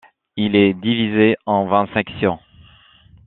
[0.35, 2.39] Il est divisé en vingt sections.